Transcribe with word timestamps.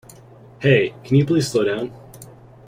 Hey, 0.59 0.95
can 1.03 1.15
you 1.15 1.27
please 1.27 1.51
slow 1.51 1.63
down? 1.63 1.91